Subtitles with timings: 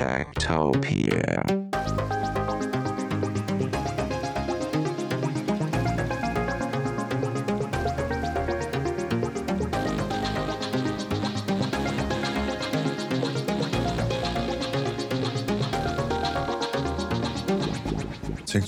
[0.00, 1.69] Techtopia.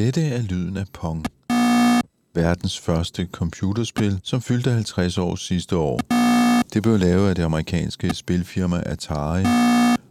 [0.00, 1.24] Dette er lyden af Pong.
[2.34, 6.00] Verdens første computerspil, som fyldte 50 år sidste år.
[6.74, 9.44] Det blev lavet af det amerikanske spilfirma Atari,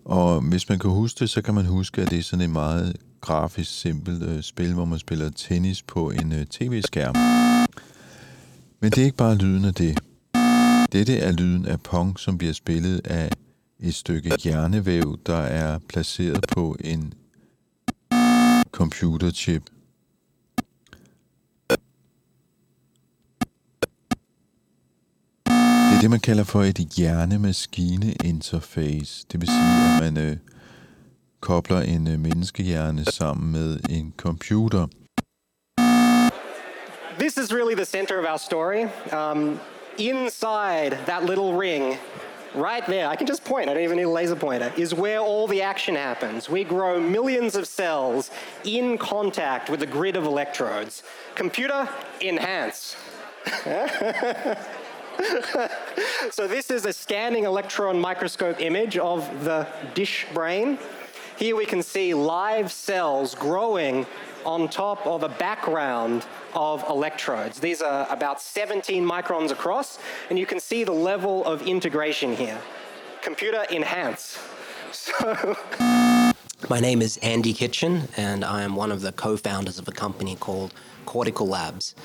[0.06, 2.50] og hvis man kan huske det, så kan man huske, at det er sådan et
[2.50, 7.16] meget grafisk simpelt øh, spil, hvor man spiller tennis på en øh, tv-skærm.
[8.82, 10.00] Men det er ikke bare lyden af det.
[10.92, 13.30] Dette er lyden af Pong, som bliver spillet af
[13.80, 17.14] et stykke hjernevæv, der er placeret på en
[18.72, 19.64] computerchip.
[26.10, 26.78] Det man kalder for et.
[29.32, 30.38] Det vil sige, at man øh,
[31.40, 34.88] kobler en øh, menneskehjerne sammen med en computer.
[37.20, 38.83] This is really the center of our story.
[39.20, 39.60] Um,
[39.98, 41.98] inside that little ring,
[42.56, 45.20] right there, I can just point, I don't even need a laser pointer, is where
[45.20, 46.50] all the action happens.
[46.50, 48.32] We grow millions of cells
[48.64, 51.04] in contact with a grid of electrodes.
[51.36, 51.88] Computer,
[52.22, 52.95] enhance.
[56.32, 60.78] so this is a scanning electron microscope image of the dish brain.
[61.38, 64.06] Here we can see live cells growing
[64.46, 67.60] on top of a background of electrodes.
[67.60, 70.00] These are about 17 microns across,
[70.30, 72.60] and you can see the level of integration here.
[73.22, 74.38] Computer enhance.
[74.92, 75.56] So
[76.68, 79.92] My name is Andy Kitchen, and I am one of the co founders of a
[79.92, 80.74] company called
[81.09, 81.95] Cortical Labs.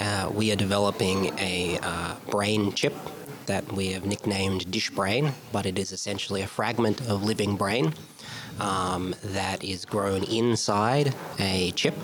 [0.00, 2.94] Uh, we are developing a uh, brain chip
[3.44, 7.92] that we have nicknamed Dish Brain, but it is essentially a fragment of living brain
[8.58, 11.94] um, that is grown inside a chip.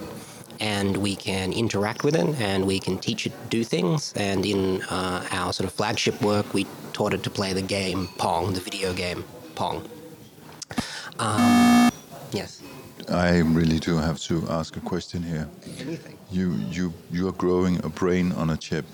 [0.60, 4.12] And we can interact with it and we can teach it to do things.
[4.14, 8.08] And in uh, our sort of flagship work, we taught it to play the game
[8.18, 9.88] Pong, the video game Pong.
[11.18, 11.90] Um,
[12.32, 12.59] yes.
[13.10, 15.48] I really do have to ask a question here.
[15.80, 16.16] Anything.
[16.30, 18.84] You you you are growing a brain on a chip.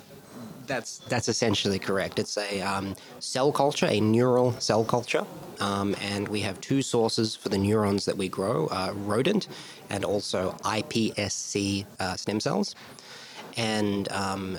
[0.66, 2.19] That's that's essentially correct.
[2.19, 5.27] It's a um, cell culture, a neural cell culture,
[5.60, 9.49] um, and we have two sources for the neurons that we grow: uh, rodent
[9.91, 12.75] and also iPSC uh, stem cells.
[13.59, 14.59] And um,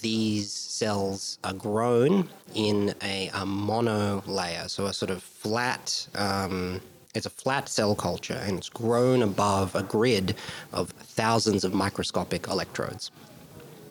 [0.00, 6.08] these cells are grown in a, a mono layer, so a sort of flat.
[6.14, 6.80] Um,
[7.14, 10.36] it's a flat cell culture, and it's grown above a grid
[10.72, 13.10] of thousands of microscopic electrodes.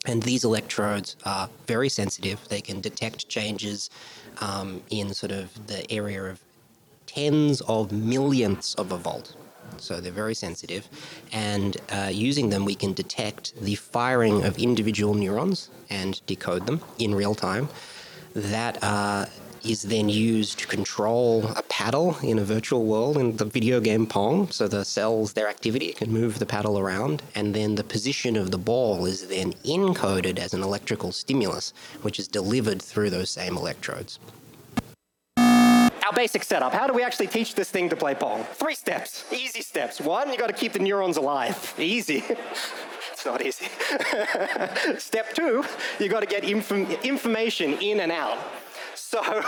[0.05, 2.39] And these electrodes are very sensitive.
[2.49, 3.89] They can detect changes
[4.39, 6.39] um, in sort of the area of
[7.05, 9.35] tens of millionths of a volt.
[9.77, 10.89] So they're very sensitive.
[11.31, 16.81] And uh, using them, we can detect the firing of individual neurons and decode them
[16.97, 17.69] in real time.
[18.33, 19.25] That uh,
[19.63, 24.05] is then used to control a paddle in a virtual world in the video game
[24.07, 24.49] Pong.
[24.49, 28.51] So the cells, their activity can move the paddle around, and then the position of
[28.51, 33.57] the ball is then encoded as an electrical stimulus, which is delivered through those same
[33.57, 34.19] electrodes.
[35.37, 36.73] our basic setup.
[36.73, 38.43] How do we actually teach this thing to play Pong?
[38.53, 40.01] Three steps, easy steps.
[40.01, 41.73] One, you got to keep the neurons alive.
[41.77, 42.23] Easy.
[43.11, 43.67] it's not easy.
[44.97, 45.63] Step two,
[45.99, 48.37] you got to get inform- information in and out.
[48.95, 49.21] So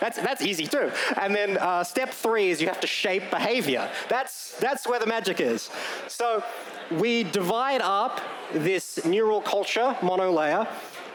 [0.00, 0.90] that's, that's easy too.
[1.20, 3.90] And then uh, step three is you have to shape behavior.
[4.08, 5.70] That's, that's where the magic is.
[6.08, 6.42] So
[6.90, 8.20] we divide up
[8.52, 10.66] this neural culture monolayer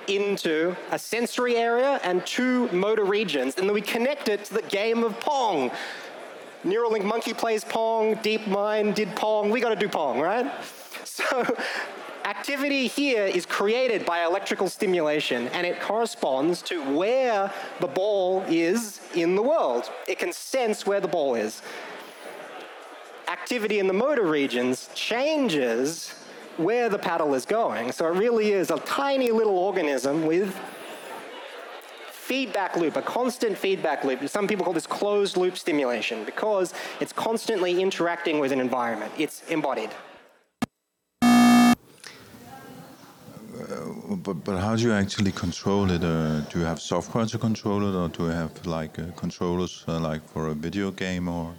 [0.08, 4.62] into a sensory area and two motor regions, and then we connect it to the
[4.64, 5.70] game of Pong.
[6.64, 10.50] Neuralink Monkey plays Pong, DeepMind did Pong, we gotta do Pong, right?
[11.04, 11.58] So
[12.28, 19.00] activity here is created by electrical stimulation and it corresponds to where the ball is
[19.16, 19.90] in the world.
[20.10, 21.62] It can sense where the ball is.
[23.30, 26.14] Activity in the motor regions changes
[26.58, 27.94] where the paddle is going.
[27.94, 30.54] So it really is a tiny little organism with
[32.12, 34.28] feedback loop, a constant feedback loop.
[34.28, 39.14] Some people call this closed loop stimulation because it's constantly interacting with an environment.
[39.18, 39.92] It's embodied.
[44.24, 46.04] But, but how do you actually control it?
[46.04, 49.84] Uh, do you have software to control it, or do you have like uh, controllers
[49.88, 51.54] uh, like for a video game, or?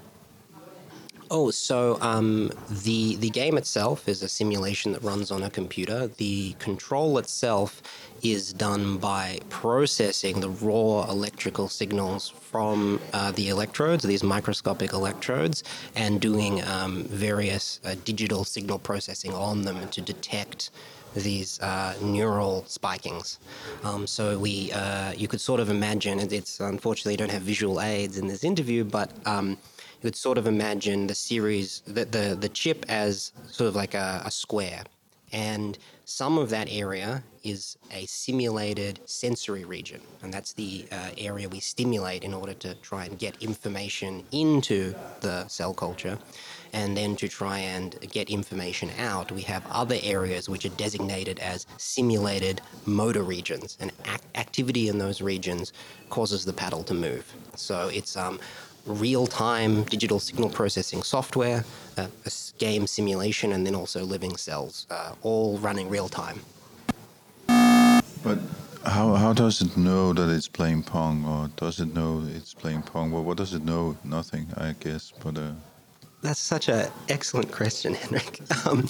[1.30, 6.06] Oh, so um, the the game itself is a simulation that runs on a computer.
[6.06, 7.82] The control itself
[8.22, 15.64] is done by processing the raw electrical signals from uh, the electrodes, these microscopic electrodes,
[15.94, 20.70] and doing um, various uh, digital signal processing on them to detect
[21.22, 23.38] these uh, neural spikings.
[23.84, 27.80] Um, so we, uh, you could sort of imagine, it's unfortunately you don't have visual
[27.80, 32.36] aids in this interview, but um, you could sort of imagine the series, the, the,
[32.38, 34.84] the chip as sort of like a, a square.
[35.32, 41.48] And some of that area is a simulated sensory region, and that's the uh, area
[41.48, 46.18] we stimulate in order to try and get information into the cell culture.
[46.72, 51.38] And then to try and get information out, we have other areas which are designated
[51.38, 55.72] as simulated motor regions, and ac- activity in those regions
[56.10, 57.32] causes the paddle to move.
[57.54, 58.38] So it's um,
[58.86, 61.64] real time digital signal processing software,
[61.96, 66.40] uh, a game simulation, and then also living cells, uh, all running real time.
[68.22, 68.38] But
[68.84, 72.82] how, how does it know that it's playing Pong, or does it know it's playing
[72.82, 73.10] Pong?
[73.10, 73.96] Well, what does it know?
[74.04, 75.12] Nothing, I guess.
[75.22, 75.52] But uh...
[76.22, 78.40] that's such an excellent question, Henrik.
[78.66, 78.88] Um,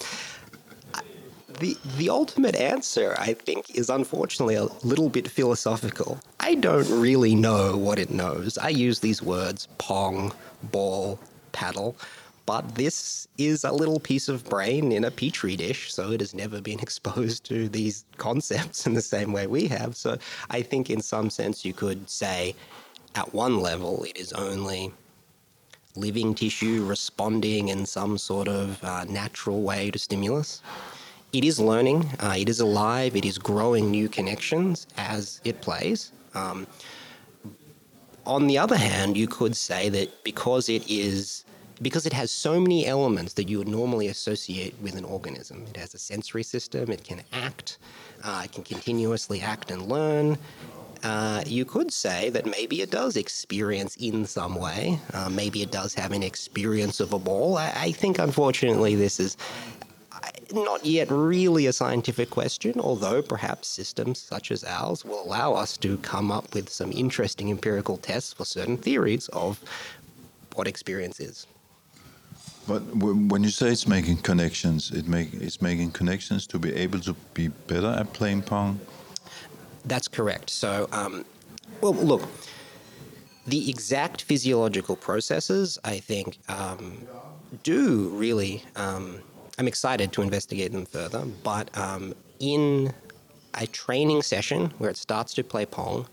[1.60, 6.20] the the ultimate answer, I think, is unfortunately a little bit philosophical.
[6.40, 8.58] I don't really know what it knows.
[8.58, 10.32] I use these words pong,
[10.62, 11.18] ball,
[11.52, 11.96] paddle,
[12.46, 16.34] but this is a little piece of brain in a petri dish, so it has
[16.34, 19.96] never been exposed to these concepts in the same way we have.
[19.96, 20.18] So
[20.50, 22.54] I think, in some sense, you could say,
[23.14, 24.92] at one level, it is only
[25.96, 30.62] living tissue responding in some sort of uh, natural way to stimulus
[31.32, 36.12] it is learning, uh, it is alive, it is growing new connections as it plays.
[36.34, 36.66] Um,
[38.24, 41.44] on the other hand, you could say that because it is
[41.80, 45.64] because it has so many elements that you would normally associate with an organism.
[45.68, 47.78] It has a sensory system, it can act,
[48.24, 50.38] uh, it can continuously act and learn.
[51.04, 54.98] Uh, you could say that maybe it does experience in some way.
[55.14, 57.56] Uh, maybe it does have an experience of a ball.
[57.56, 59.36] I, I think, unfortunately, this is
[60.52, 65.76] not yet really a scientific question, although perhaps systems such as ours will allow us
[65.78, 69.60] to come up with some interesting empirical tests for certain theories of
[70.54, 71.46] what experience is.
[72.66, 77.00] But when you say it's making connections, it make it's making connections to be able
[77.00, 78.78] to be better at playing pong.
[79.86, 80.50] That's correct.
[80.50, 81.24] So, um,
[81.80, 82.28] well, look,
[83.46, 87.06] the exact physiological processes, I think, um,
[87.62, 89.20] do really um,
[89.58, 91.24] I'm excited to investigate them further.
[91.42, 92.94] But um, in
[93.54, 96.06] a training session where it starts to play Pong,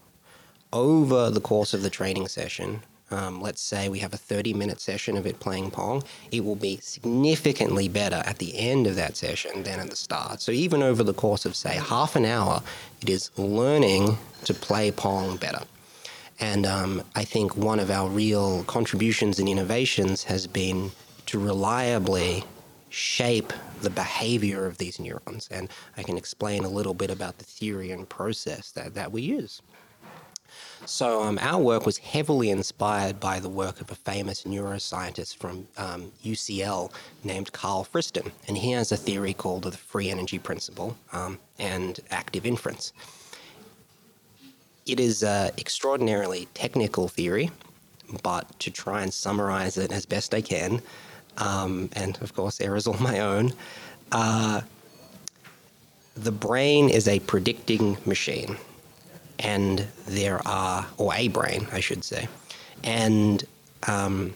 [0.74, 4.82] over the course of the training session, um, let's say we have a 30 minute
[4.82, 9.16] session of it playing Pong, it will be significantly better at the end of that
[9.16, 10.42] session than at the start.
[10.42, 12.64] So, even over the course of, say, half an hour,
[13.02, 15.62] it is learning to play Pong better.
[16.40, 20.92] And um, I think one of our real contributions and innovations has been
[21.28, 22.44] to reliably
[22.96, 25.50] shape the behavior of these neurons.
[25.52, 29.22] And I can explain a little bit about the theory and process that, that we
[29.22, 29.62] use.
[30.86, 35.68] So, um, our work was heavily inspired by the work of a famous neuroscientist from
[35.78, 36.92] um, UCL
[37.24, 38.32] named Karl Friston.
[38.48, 42.94] And he has a theory called the free energy principle um, and active inference.
[44.86, 47.52] It is an extraordinarily technical theory,
[48.24, 50.82] but to try and summarize it as best I can,
[51.38, 53.54] um, and of course, errors all my own.
[54.12, 54.62] Uh,
[56.16, 58.58] the brain is a predicting machine,
[59.40, 62.28] and there are, or a brain, I should say,
[62.84, 63.44] and
[63.88, 64.34] um,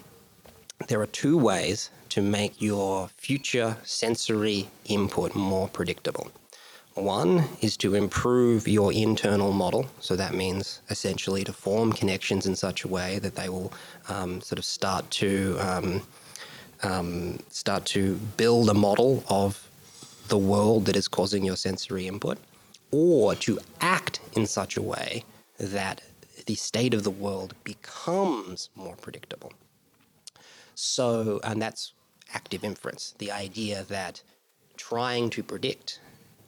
[0.88, 6.32] there are two ways to make your future sensory input more predictable.
[6.96, 9.86] One is to improve your internal model.
[10.02, 13.72] So that means essentially to form connections in such a way that they will
[14.10, 16.02] um, sort of start to um,
[16.84, 19.70] um, start to build a model of
[20.28, 22.38] the world that is causing your sensory input,
[22.92, 25.24] or to act in such a way
[25.60, 26.02] that
[26.46, 29.54] the state of the world becomes more predictable.
[30.76, 31.94] So, and that's
[32.34, 34.22] active inference the idea that
[34.78, 36.00] trying to predict,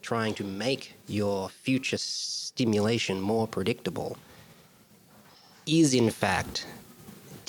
[0.02, 4.18] trying to make your future stimulation more predictable
[5.66, 6.66] is in fact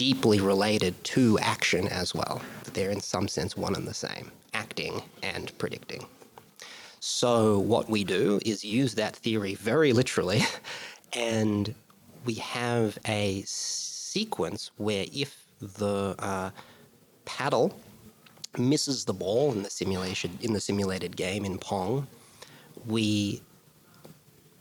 [0.03, 2.43] deeply related to action as well.
[2.73, 6.05] They're in some sense one and the same acting and predicting.
[6.99, 10.43] So, what we do is use that theory very literally,
[11.13, 11.73] and
[12.25, 16.51] we have a sequence where if the uh,
[17.25, 17.73] paddle
[18.59, 22.09] misses the ball in the simulation in the simulated game in Pong,
[22.87, 23.41] we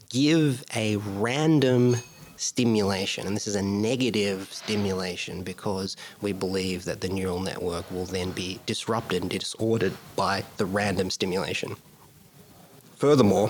[0.10, 1.96] give a random
[2.42, 8.06] stimulation, and this is a negative stimulation because we believe that the neural network will
[8.06, 11.76] then be disrupted and disordered by the random stimulation.
[12.96, 13.50] Furthermore,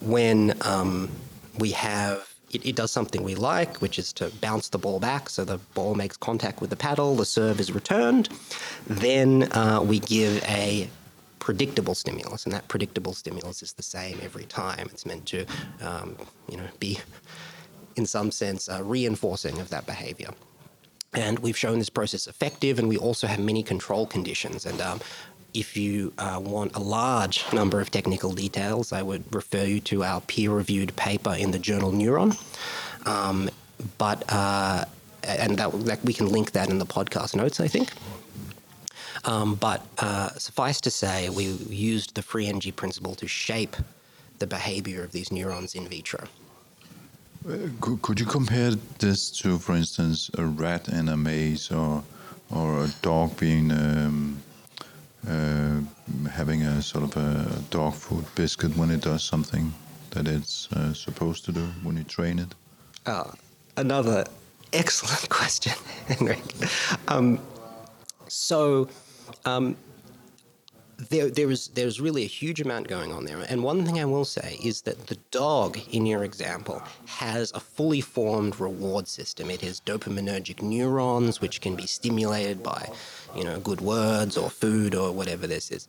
[0.00, 1.10] when um,
[1.58, 5.30] we have it, it, does something we like, which is to bounce the ball back
[5.30, 8.28] so the ball makes contact with the paddle, the serve is returned.
[8.86, 10.90] Then uh, we give a
[11.38, 14.86] predictable stimulus, and that predictable stimulus is the same every time.
[14.92, 15.46] It's meant to,
[15.80, 16.16] um,
[16.48, 16.98] you know, be
[17.96, 20.30] in some sense uh, reinforcing of that behavior.
[21.14, 24.64] And we've shown this process effective, and we also have many control conditions.
[24.64, 25.00] And um,
[25.52, 30.04] if you uh, want a large number of technical details, I would refer you to
[30.04, 32.32] our peer reviewed paper in the journal Neuron.
[33.06, 33.50] Um,
[33.98, 34.86] but, uh,
[35.22, 37.90] and that, that, we can link that in the podcast notes, I think.
[39.24, 43.76] Um, but uh, suffice to say, we used the free energy principle to shape
[44.38, 46.26] the behavior of these neurons in vitro.
[47.48, 52.02] Uh, could you compare this to, for instance, a rat in a maze or,
[52.54, 54.40] or a dog being um,
[55.28, 55.80] uh,
[56.30, 59.72] having a sort of a dog food biscuit when it does something
[60.10, 62.54] that it's uh, supposed to do when you train it?
[63.06, 63.30] Uh,
[63.76, 64.24] another
[64.72, 65.72] excellent question,
[66.06, 66.42] Henrik.
[67.08, 67.40] Um,
[68.28, 68.88] so,
[69.44, 69.76] um,
[71.08, 73.38] there, there is there's really a huge amount going on there.
[73.48, 77.60] And one thing I will say is that the dog in your example has a
[77.60, 79.50] fully formed reward system.
[79.50, 82.90] It has dopaminergic neurons which can be stimulated by,
[83.34, 85.88] you know, good words or food or whatever this is.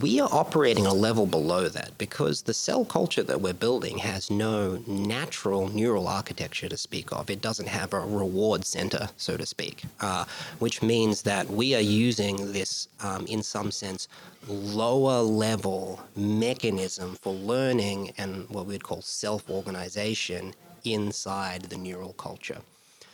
[0.00, 4.30] We are operating a level below that because the cell culture that we're building has
[4.30, 7.30] no natural neural architecture to speak of.
[7.30, 10.24] It doesn't have a reward center, so to speak, uh,
[10.58, 14.08] which means that we are using this, um, in some sense,
[14.48, 22.58] lower level mechanism for learning and what we'd call self organization inside the neural culture.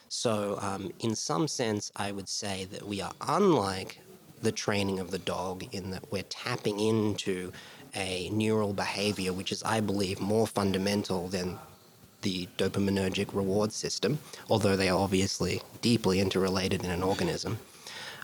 [0.09, 4.00] So, um, in some sense, I would say that we are unlike
[4.41, 7.53] the training of the dog in that we're tapping into
[7.95, 11.59] a neural behavior which is, I believe, more fundamental than
[12.23, 14.19] the dopaminergic reward system,
[14.50, 17.59] although they are obviously deeply interrelated in an organism.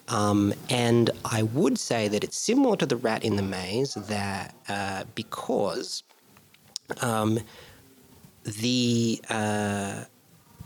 [0.08, 4.54] Um, and I would say that it's similar to the rat in the maze that
[4.68, 6.02] uh, because
[7.00, 7.40] um,
[8.44, 10.04] the uh,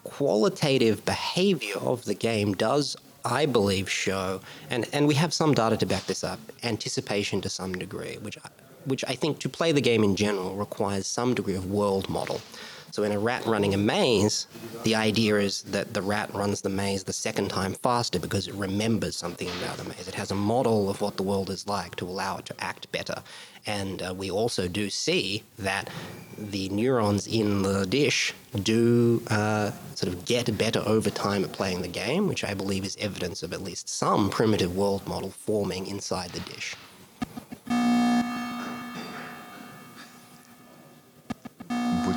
[0.09, 5.77] qualitative behavior of the game does, I believe, show, and, and we have some data
[5.77, 8.39] to back this up, anticipation to some degree, which,
[8.87, 12.41] which I think to play the game in general requires some degree of world model.
[12.91, 14.47] So in a rat running a maze,
[14.83, 18.55] the idea is that the rat runs the maze the second time faster because it
[18.55, 20.09] remembers something about the maze.
[20.09, 22.91] It has a model of what the world is like to allow it to act
[22.93, 23.23] better.
[23.67, 25.91] And uh, we also do see that
[26.39, 31.83] the neurons in the dish do uh, sort of get better over time at playing
[31.83, 35.87] the game, which I believe is evidence of at least some primitive world model forming
[35.87, 36.75] inside the dish.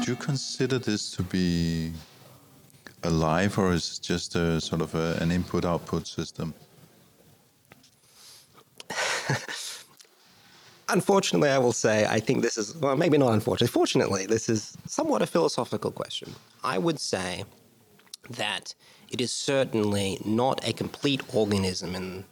[0.02, 1.94] Would you consider this to be
[3.04, 6.56] alive, or is it just a sort of a, an input-output system?
[10.90, 13.72] unfortunately, I will say I think this is well, maybe not unfortunately.
[13.72, 16.34] Fortunately, this is somewhat a philosophical question.
[16.64, 17.46] I would say
[18.28, 18.74] that
[19.12, 22.26] it is certainly not a complete organism in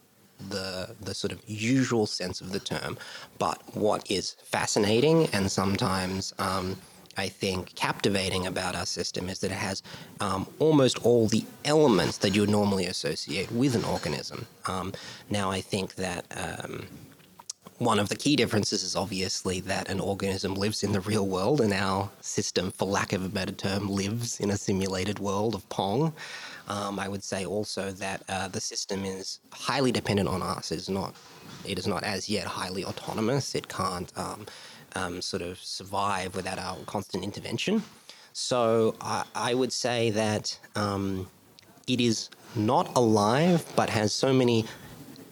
[0.49, 2.97] the the sort of usual sense of the term,
[3.37, 6.75] but what is fascinating and sometimes um,
[7.19, 9.83] I think, captivating about our system is that it has
[10.19, 14.47] um, almost all the elements that you would normally associate with an organism.
[14.65, 14.93] Um,
[15.29, 16.25] now, I think that.
[16.35, 16.87] Um,
[17.79, 21.61] one of the key differences is obviously that an organism lives in the real world,
[21.61, 25.67] and our system, for lack of a better term, lives in a simulated world of
[25.69, 26.11] Pong.
[26.67, 30.73] Um, I would say also that uh, the system is highly dependent on us.
[30.73, 31.15] It's not
[31.65, 33.55] it is not as yet highly autonomous.
[33.55, 34.11] It can't
[34.95, 37.83] um, sort of survive without our constant intervention.
[38.33, 41.27] So I, I would say that um,
[41.87, 44.65] it is not alive, but has so many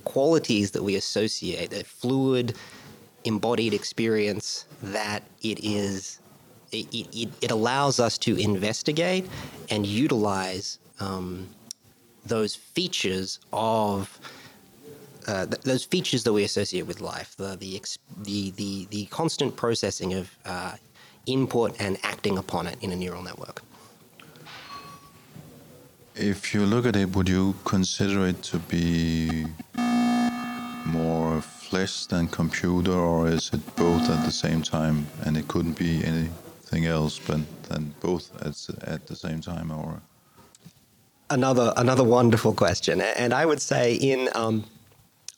[0.03, 2.55] qualities that we associate, a fluid,
[3.23, 6.19] embodied experience that it is.
[6.71, 9.25] It, it, it allows us to investigate
[9.69, 11.47] and utilize um,
[12.25, 14.19] those features of
[15.27, 19.05] uh, th- those features that we associate with life, the the ex- the, the, the
[19.07, 20.75] constant processing of uh,
[21.25, 23.61] input and acting upon it in a neural network.
[26.15, 29.45] If you look at it, would you consider it to be
[30.85, 35.77] more flesh than computer, or is it both at the same time, and it couldn't
[35.77, 38.55] be anything else but than both at
[38.87, 40.01] at the same time, or?
[41.29, 44.63] Another another wonderful question, and I would say in um,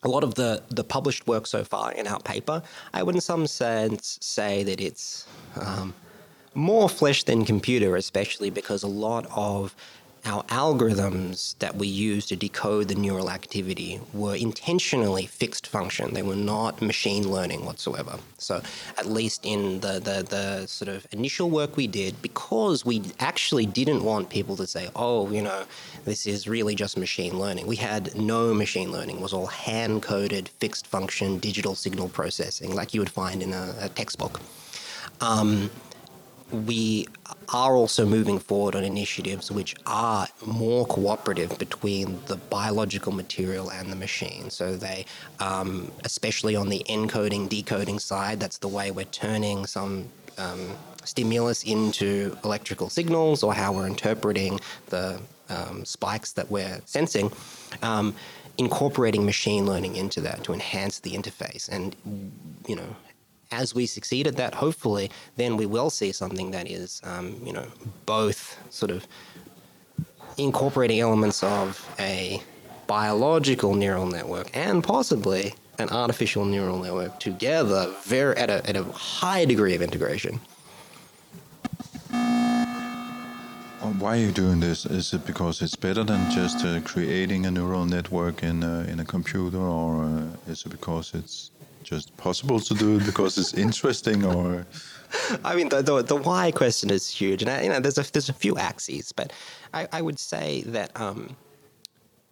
[0.03, 2.61] a lot of the the published work so far in our paper,
[2.93, 5.27] I would in some sense say that it's
[5.59, 5.93] um,
[6.53, 9.75] more flesh than computer, especially because a lot of
[10.29, 16.13] our algorithms that we use to decode the neural activity were intentionally fixed function.
[16.13, 18.19] They were not machine learning whatsoever.
[18.37, 18.61] So,
[18.99, 23.65] at least in the, the, the sort of initial work we did, because we actually
[23.65, 25.63] didn't want people to say, oh, you know,
[26.05, 27.65] this is really just machine learning.
[27.65, 29.15] We had no machine learning.
[29.17, 33.51] It was all hand coded, fixed function, digital signal processing, like you would find in
[33.51, 34.39] a, a textbook.
[35.21, 35.71] Um,
[36.51, 37.07] we
[37.53, 43.91] are also moving forward on initiatives which are more cooperative between the biological material and
[43.91, 44.49] the machine.
[44.49, 45.05] So they,
[45.39, 51.63] um, especially on the encoding decoding side, that's the way we're turning some um, stimulus
[51.63, 57.31] into electrical signals or how we're interpreting the um, spikes that we're sensing.
[57.81, 58.15] Um,
[58.57, 61.95] incorporating machine learning into that to enhance the interface and
[62.67, 62.95] you know
[63.51, 67.53] as we succeed at that, hopefully, then we will see something that is, um, you
[67.53, 67.67] know,
[68.05, 69.07] both sort of
[70.37, 72.41] incorporating elements of a
[72.87, 78.83] biological neural network and possibly an artificial neural network together very at a, at a
[78.83, 80.39] high degree of integration.
[83.99, 84.85] Why are you doing this?
[84.85, 89.05] Is it because it's better than just uh, creating a neural network in in a
[89.05, 91.51] computer, or uh, is it because it's
[91.89, 94.65] just possible to do it because it's interesting or?
[95.43, 98.11] I mean the, the, the why question is huge and I, you know there's a
[98.11, 99.33] there's a few axes but
[99.73, 101.35] I, I would say that um,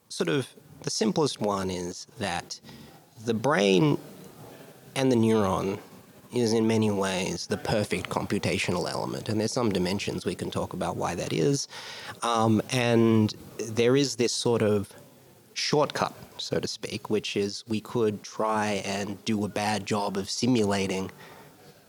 [0.09, 0.47] sort of
[0.83, 2.59] the simplest one is that
[3.25, 3.97] the brain
[4.95, 5.79] and the neuron
[6.31, 10.73] is in many ways the perfect computational element and there's some dimensions we can talk
[10.73, 11.67] about why that is
[12.21, 14.93] um, and there is this sort of
[15.57, 20.29] shortcut so to speak, which is we could try and do a bad job of
[20.29, 21.11] simulating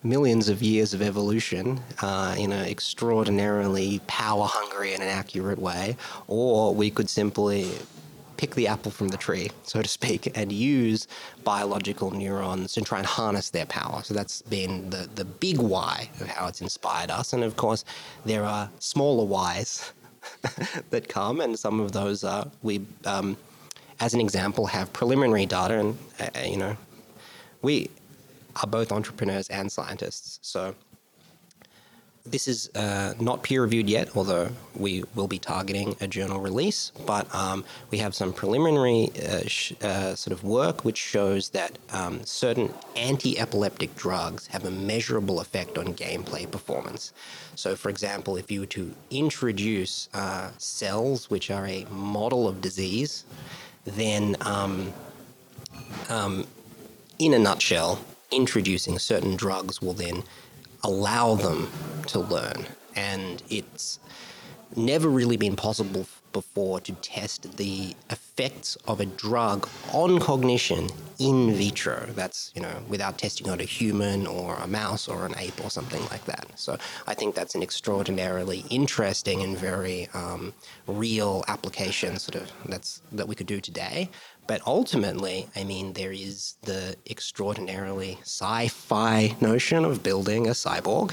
[0.03, 5.97] millions of years of evolution uh, in an extraordinarily power hungry and an accurate way,
[6.29, 7.71] or we could simply
[8.37, 11.09] pick the apple from the tree, so to speak, and use
[11.43, 14.01] biological neurons and try and harness their power.
[14.05, 17.33] So that's been the, the big why of how it's inspired us.
[17.33, 17.85] And of course,
[18.25, 19.93] there are smaller whys
[20.91, 22.81] that come, and some of those are we.
[23.05, 23.37] Um,
[24.01, 26.77] as an example, have preliminary data, and uh, uh, you know,
[27.63, 27.91] we
[28.57, 30.75] are both entrepreneurs and scientists, so
[32.31, 36.93] this is uh, not peer reviewed yet, although we will be targeting a journal release.
[37.07, 41.79] But um, we have some preliminary uh, sh- uh, sort of work which shows that
[41.93, 47.13] um, certain anti epileptic drugs have a measurable effect on gameplay performance.
[47.55, 52.61] So, for example, if you were to introduce uh, cells which are a model of
[52.61, 53.25] disease,
[53.91, 54.93] then, um,
[56.09, 56.47] um,
[57.19, 60.23] in a nutshell, introducing certain drugs will then
[60.85, 61.69] allow them
[62.07, 62.67] to learn.
[62.95, 63.99] And it's
[64.77, 67.95] never really been possible before to test the
[68.39, 72.07] effects of a drug on cognition in vitro.
[72.15, 75.71] That's, you know, without testing on a human or a mouse or an ape or
[75.71, 76.47] something like that.
[76.55, 80.53] So I think that's an extraordinarily interesting and very um,
[80.87, 84.09] real application sort of that's that we could do today.
[84.47, 91.13] But ultimately, I mean, there is the extraordinarily sci fi notion of building a cyborg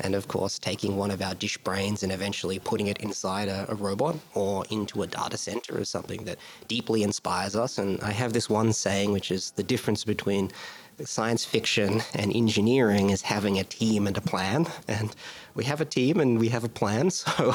[0.00, 3.66] and of course taking one of our dish brains and eventually putting it inside a,
[3.68, 7.78] a, robot or into a data center is something that deeply inspires us.
[7.78, 10.50] And i have this one saying which is the difference between
[11.04, 14.66] science fiction and engineering is having a team and a plan.
[14.88, 15.14] And
[15.54, 17.52] we have a team and we have a plan so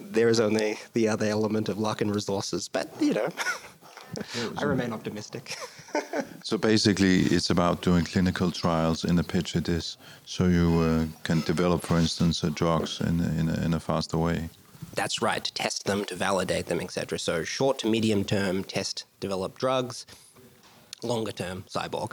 [0.00, 2.68] there is only the other element of luck and resources.
[2.68, 3.28] But you know
[4.58, 5.56] I remain optimistic.
[6.42, 11.42] So basically, it's about doing clinical trials in a petri dish, so you uh, can
[11.42, 14.48] develop, for instance, uh, drugs in a, in, a, in a faster way.
[14.94, 17.18] That's right, to test them, to validate them, etc.
[17.18, 20.06] So short to medium term, test, develop drugs.
[21.02, 22.12] Longer term, cyborg.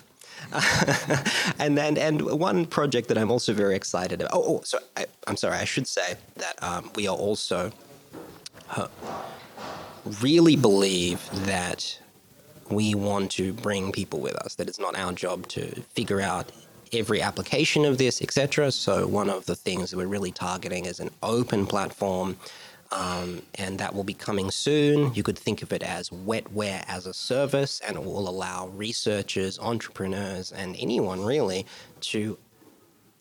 [1.59, 4.33] and then, and one project that I'm also very excited about.
[4.33, 5.57] Oh, oh so I, am sorry.
[5.57, 7.71] I should say that um, we are also
[8.75, 8.87] uh,
[10.21, 11.99] really believe that
[12.69, 14.55] we want to bring people with us.
[14.55, 16.51] That it's not our job to figure out
[16.93, 18.71] every application of this, etc.
[18.71, 22.37] So one of the things that we're really targeting is an open platform.
[22.89, 25.13] Um, and that will be coming soon.
[25.13, 29.59] You could think of it as wetware as a service, and it will allow researchers,
[29.59, 31.65] entrepreneurs, and anyone really
[31.99, 32.37] to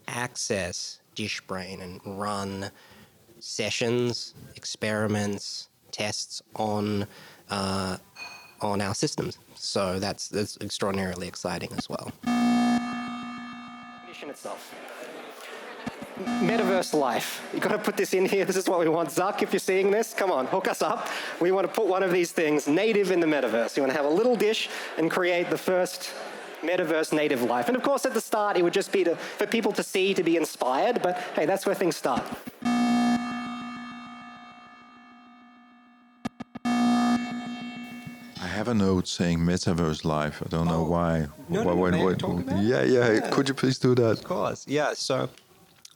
[0.06, 2.70] access DishBrain and run
[3.40, 7.06] sessions, experiments, tests on
[7.50, 7.96] uh,
[8.60, 9.38] on our systems.
[9.54, 12.12] So that's that's extraordinarily exciting as well.
[14.08, 14.74] Mission itself.
[16.24, 17.46] Metaverse life.
[17.52, 18.44] You've got to put this in here.
[18.46, 19.10] This is what we want.
[19.10, 21.08] Zuck, if you're seeing this, come on, hook us up.
[21.40, 23.76] We want to put one of these things native in the metaverse.
[23.76, 26.14] You want to have a little dish and create the first
[26.62, 27.68] metaverse native life.
[27.68, 30.14] And of course, at the start, it would just be to, for people to see,
[30.14, 31.02] to be inspired.
[31.02, 32.24] But hey, that's where things start.
[38.56, 40.42] Have a note saying Metaverse Live.
[40.44, 40.90] I don't know Oh.
[40.90, 41.26] why.
[41.48, 42.66] No, why, no, why- I why- talk about it?
[42.66, 44.10] yeah, yeah, Could you please do that?
[44.18, 44.94] Of course, yeah.
[44.94, 45.28] So,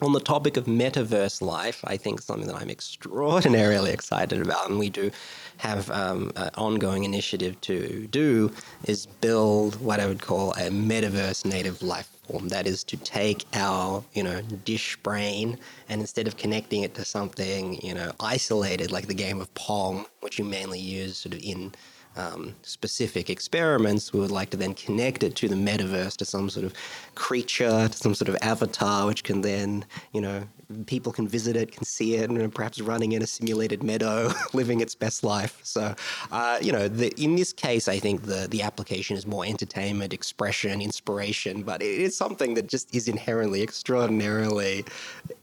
[0.02, 4.78] on the topic of metaverse life, I think something that I'm extraordinarily excited about, and
[4.78, 5.10] we do
[5.58, 8.50] have um, an ongoing initiative to do,
[8.84, 12.48] is build what I would call a metaverse native life form.
[12.48, 17.04] That is to take our, you know, dish brain and instead of connecting it to
[17.04, 21.40] something, you know, isolated like the game of Pong, which you mainly use sort of
[21.42, 21.72] in
[22.16, 26.50] um, specific experiments, we would like to then connect it to the metaverse, to some
[26.50, 26.74] sort of
[27.14, 30.42] creature, to some sort of avatar, which can then, you know,
[30.86, 34.80] people can visit it, can see it, and perhaps running in a simulated meadow, living
[34.80, 35.60] its best life.
[35.62, 35.94] So,
[36.32, 40.12] uh, you know, the, in this case, I think the the application is more entertainment,
[40.12, 44.84] expression, inspiration, but it is something that just is inherently extraordinarily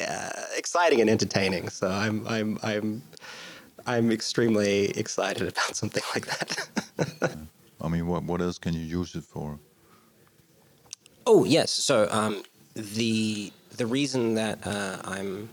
[0.06, 1.70] uh, exciting and entertaining.
[1.70, 3.02] So, I'm I'm I'm
[3.88, 6.70] I'm extremely excited about something like that.
[7.82, 9.60] I mean, what what else can you use it for?
[11.28, 12.42] oh yes, so um,
[12.74, 15.50] the the reason that uh, I'm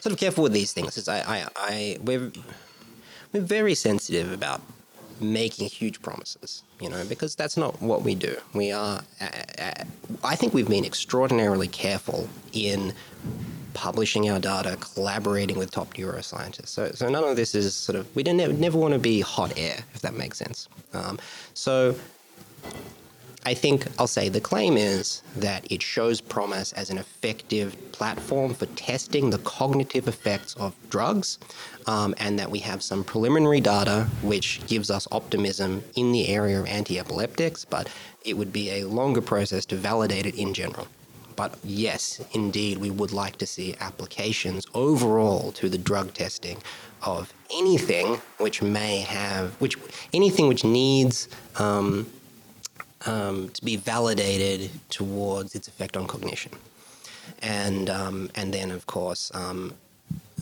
[0.00, 2.30] sort of careful with these things is I, I, I we're
[3.32, 4.60] we're very sensitive about
[5.20, 8.36] making huge promises, you know, because that's not what we do.
[8.54, 9.84] We are, uh, uh,
[10.24, 12.94] I think we've been extraordinarily careful in
[13.74, 16.68] publishing our data, collaborating with top neuroscientists.
[16.68, 19.52] So, so none of this is sort of, we never, never want to be hot
[19.56, 20.68] air, if that makes sense.
[20.92, 21.18] Um,
[21.54, 21.94] so
[23.46, 28.52] I think I'll say the claim is that it shows promise as an effective platform
[28.52, 31.38] for testing the cognitive effects of drugs,
[31.86, 36.60] um, and that we have some preliminary data which gives us optimism in the area
[36.60, 37.88] of anti epileptics, but
[38.24, 40.86] it would be a longer process to validate it in general.
[41.40, 46.58] But yes, indeed, we would like to see applications overall to the drug testing
[47.00, 49.78] of anything which may have, which
[50.12, 51.30] anything which needs.
[51.56, 52.06] Um,
[53.06, 56.52] um, to be validated towards its effect on cognition.
[57.40, 59.72] And, um, and then, of course, um,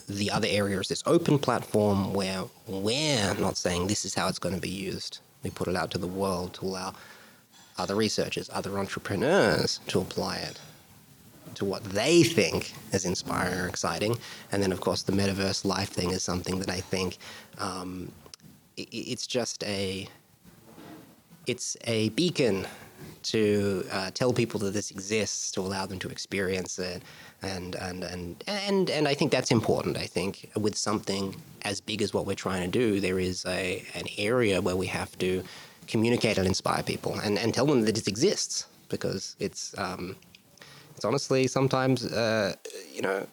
[0.09, 4.41] the other area is this open platform where we're not saying this is how it's
[4.41, 5.21] going to be used.
[5.45, 6.95] We put it out to the world to allow
[7.77, 10.59] other researchers, other entrepreneurs to apply it
[11.55, 14.17] to what they think is inspiring or exciting.
[14.53, 17.19] And then, of course, the metaverse life thing is something that I think
[17.59, 18.11] um,
[18.79, 20.09] i- i- it's just a
[21.47, 22.67] it's a beacon
[23.23, 27.03] to uh, tell people that this exists, to allow them to experience it,
[27.43, 29.97] and and and and and I think that's important.
[29.97, 33.85] I think with something as big as what we're trying to do, there is a
[33.95, 35.43] an area where we have to
[35.87, 40.17] communicate and inspire people, and and tell them that it exists because it's um,
[40.99, 42.55] it's honestly sometimes uh,
[42.93, 43.25] you know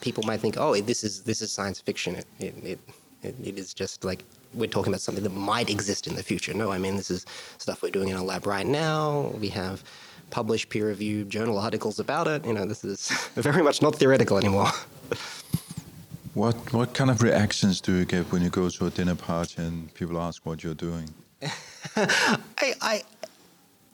[0.00, 2.14] people might think, oh, this is this is science fiction.
[2.14, 2.78] It it,
[3.22, 4.22] it, it, is just like
[4.54, 6.54] we're talking about something that might exist in the future.
[6.54, 7.26] No, I mean this is
[7.58, 9.32] stuff we're doing in our lab right now.
[9.40, 9.82] We have
[10.30, 12.46] published peer-reviewed journal articles about it.
[12.46, 14.70] You know, this is very much not theoretical anymore.
[16.34, 19.60] What what kind of reactions do you get when you go to a dinner party
[19.60, 21.08] and people ask what you're doing?
[21.96, 23.02] I, I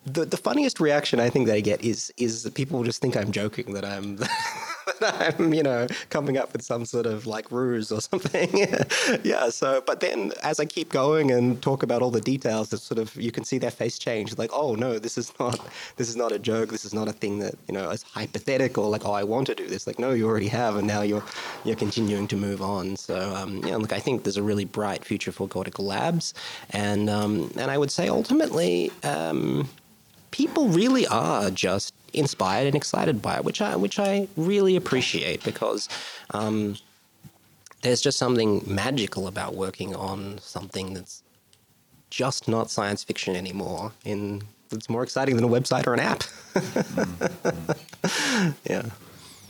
[0.07, 3.33] the, the funniest reaction I think I get is is that people just think I'm
[3.33, 4.17] joking that I'm
[5.01, 8.51] that I'm, you know, coming up with some sort of like ruse or something.
[9.25, 9.49] yeah.
[9.49, 12.99] So, but then as I keep going and talk about all the details, it's sort
[12.99, 14.37] of you can see their face change.
[14.37, 15.59] Like, oh no, this is not
[15.97, 16.71] this is not a joke.
[16.71, 18.91] This is not a thing that you know is hypothetical.
[18.91, 19.87] Like, oh, I want to do this.
[19.87, 21.25] Like, no, you already have, and now you're
[21.65, 22.97] you're continuing to move on.
[22.97, 26.35] So, um, yeah, look, I think there's a really bright future for Cortical Labs,
[26.71, 28.93] and um, and I would say ultimately.
[29.03, 29.69] Um,
[30.35, 35.45] people really are just inspired and excited by it, which I which I really appreciate
[35.45, 35.89] because
[36.33, 36.77] um,
[37.83, 41.23] there's just something magical about working on something that's
[42.11, 43.93] just not science fiction anymore.
[44.05, 44.43] In
[44.73, 46.25] it's more exciting than a website or an app.
[48.65, 48.87] yeah.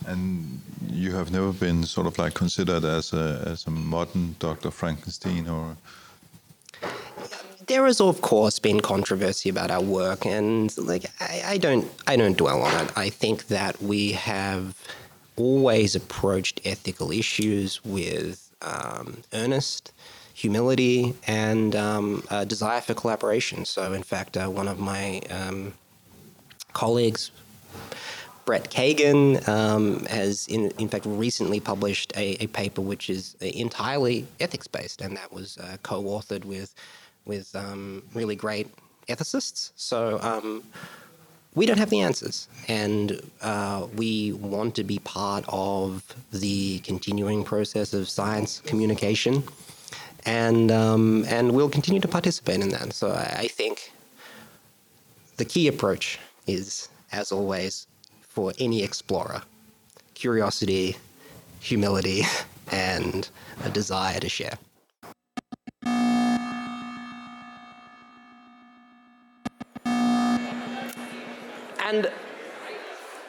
[0.07, 4.70] And you have never been sort of like considered as a as a modern Dr.
[4.70, 5.79] Frankenstein or
[7.66, 12.16] there has of course been controversy about our work and like I, I, don't I
[12.16, 12.92] don't dwell on it.
[12.96, 14.77] I think that we have
[15.37, 19.92] always approached ethical issues with um, earnest
[20.35, 23.64] humility and um, a desire for collaboration.
[23.64, 25.74] So in fact, uh, one of my um,
[26.72, 27.31] colleagues,
[28.44, 34.27] Brett Kagan um, has, in, in fact, recently published a, a, paper which is entirely
[34.38, 36.74] ethics based, and that was uh, co authored with
[37.25, 38.69] with um, really great
[39.09, 39.71] ethicists.
[39.77, 40.63] So um,
[41.55, 47.45] we don't have the answers, and uh, we want to be part of the continuing
[47.45, 49.45] process of science communication,
[50.27, 52.93] and um, and we'll continue to participate in that.
[52.93, 53.93] So I, I think
[55.37, 57.87] the key approach is, as always,
[58.23, 59.43] for any explorer,
[60.15, 60.97] curiosity,
[61.61, 62.23] humility,
[62.73, 63.29] and
[63.65, 64.59] a desire to share.
[71.85, 72.11] And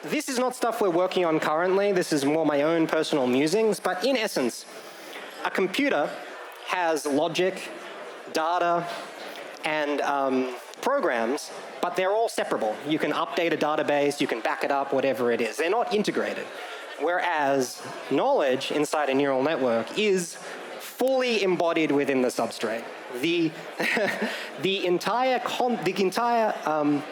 [0.02, 1.92] this is not stuff we're working on currently.
[1.92, 3.78] This is more my own personal musings.
[3.78, 4.64] But in essence,
[5.44, 6.08] a computer
[6.66, 7.68] has logic,
[8.32, 8.86] data,
[9.64, 11.50] and um, programs,
[11.82, 12.74] but they're all separable.
[12.88, 15.56] You can update a database, you can back it up, whatever it is.
[15.56, 16.46] They're not integrated.
[17.00, 20.36] Whereas knowledge inside a neural network is
[20.78, 22.84] fully embodied within the substrate.
[23.20, 23.50] The,
[24.62, 25.40] the entire,
[25.84, 27.02] the entire um,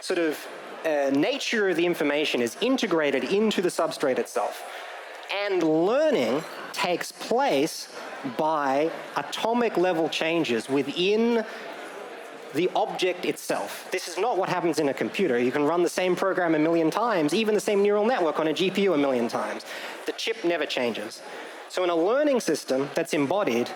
[0.00, 0.46] sort of
[0.86, 4.64] uh, nature of the information is integrated into the substrate itself.
[5.44, 7.92] And learning takes place
[8.36, 11.44] by atomic level changes within
[12.54, 13.88] the object itself.
[13.90, 15.38] This is not what happens in a computer.
[15.38, 18.48] You can run the same program a million times, even the same neural network on
[18.48, 19.64] a GPU a million times.
[20.06, 21.20] The chip never changes.
[21.68, 23.68] So in a learning system that's embodied,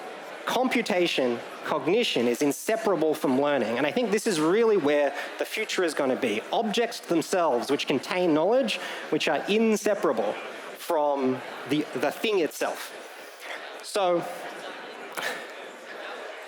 [0.47, 3.79] computation, cognition is inseparable from learning.
[3.79, 6.43] And I think this is really where the future is going to be.
[6.53, 8.79] Objects themselves, which contain knowledge,
[9.11, 10.35] which are inseparable
[10.79, 12.93] from the, the thing itself.
[13.83, 14.25] So,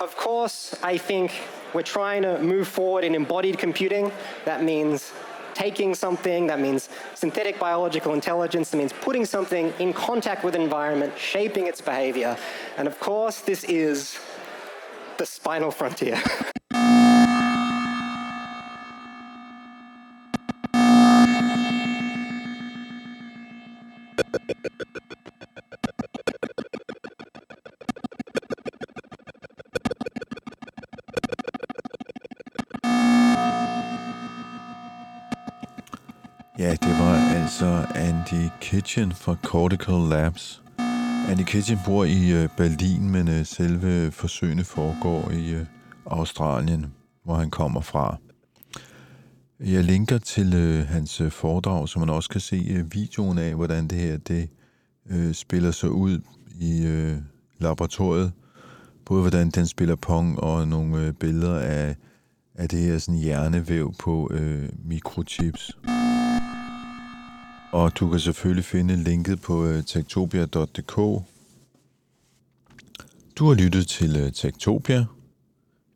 [0.01, 1.31] of course, I think
[1.73, 4.11] we're trying to move forward in embodied computing.
[4.45, 5.11] That means
[5.53, 11.13] taking something, that means synthetic biological intelligence, that means putting something in contact with environment,
[11.17, 12.37] shaping its behavior.
[12.77, 14.19] And of course, this is
[15.17, 16.21] the spinal frontier.
[38.33, 40.63] altså Andy Kitchen fra Cortical Labs.
[41.29, 45.65] Andy Kitchen bor i øh, Berlin, men øh, selve forsøgene foregår i øh,
[46.05, 46.85] Australien,
[47.23, 48.17] hvor han kommer fra.
[49.59, 50.53] Jeg linker til
[50.89, 54.49] hans foredrag, så man også kan se videoen af, hvordan det her det
[55.35, 56.19] spiller sig ud
[56.59, 56.85] i
[57.59, 58.31] laboratoriet.
[59.05, 61.95] Både hvordan den spiller pong og nogle billeder af,
[62.55, 65.77] af det her sådan hjernevæv på øh, mikrochips.
[67.73, 70.95] Og du kan selvfølgelig finde linket på øh, tektopia.dk.
[73.35, 75.05] Du har lyttet til øh, Tektopia.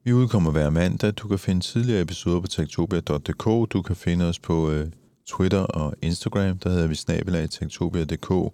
[0.03, 1.11] Vi udkommer hver mandag.
[1.11, 3.73] Du kan finde tidligere episoder på tektopia.dk.
[3.73, 4.87] Du kan finde os på øh,
[5.27, 6.57] Twitter og Instagram.
[6.57, 8.31] Der hedder vi snabelag tektopia.dk.
[8.31, 8.53] Og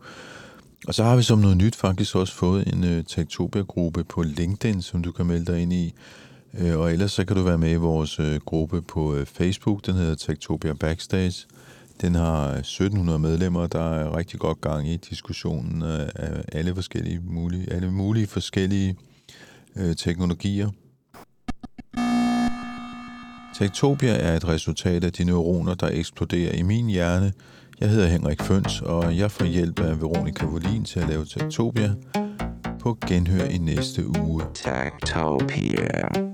[0.94, 5.12] så har vi som noget nyt faktisk også fået en Tektopia-gruppe på LinkedIn, som du
[5.12, 5.94] kan melde dig ind i.
[6.74, 9.86] Og ellers så kan du være med i vores gruppe på Facebook.
[9.86, 11.46] Den hedder Tektopia Backstage.
[12.04, 17.20] Den har 1700 medlemmer, der er rigtig godt gang i diskussionen øh, af alle forskellige
[17.24, 18.96] mulige, alle mulige forskellige
[19.76, 20.70] øh, teknologier.
[23.56, 27.34] Tektopia er et resultat af de neuroner, der eksploderer i min hjerne
[27.80, 31.94] Jeg hedder Henrik Føns, og jeg får hjælp af Veronika Volin til at lave Tektopia
[32.80, 34.44] på genhør i næste uge.
[34.54, 36.34] Tektopia.